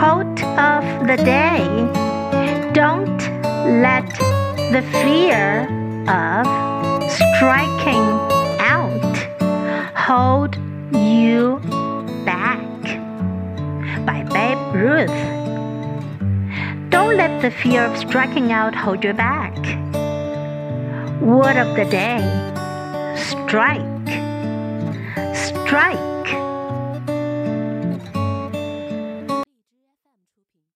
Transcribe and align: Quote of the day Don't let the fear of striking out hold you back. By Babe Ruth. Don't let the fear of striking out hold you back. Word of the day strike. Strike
Quote 0.00 0.42
of 0.56 1.06
the 1.06 1.18
day 1.18 1.60
Don't 2.72 3.20
let 3.82 4.08
the 4.72 4.80
fear 5.02 5.68
of 6.08 6.46
striking 7.12 8.06
out 8.60 9.16
hold 9.94 10.56
you 10.94 11.60
back. 12.24 12.80
By 14.06 14.22
Babe 14.32 14.74
Ruth. 14.74 15.20
Don't 16.88 17.18
let 17.18 17.42
the 17.42 17.50
fear 17.50 17.84
of 17.84 17.94
striking 17.98 18.52
out 18.52 18.74
hold 18.74 19.04
you 19.04 19.12
back. 19.12 19.54
Word 21.20 21.58
of 21.58 21.76
the 21.76 21.84
day 21.84 22.24
strike. 23.18 24.08
Strike 25.36 26.10